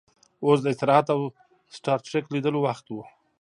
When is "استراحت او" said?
0.73-1.21